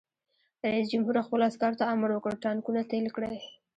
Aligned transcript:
رئیس 0.65 0.85
جمهور 0.93 1.15
خپلو 1.25 1.47
عسکرو 1.49 1.79
ته 1.79 1.83
امر 1.93 2.09
وکړ؛ 2.13 2.33
ټانکونه 2.45 2.81
تېل 2.91 3.05
کړئ! 3.15 3.37